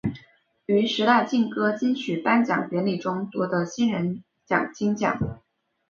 [0.65, 5.19] 于十大劲歌金曲颁奖典礼中夺得新人奖金奖。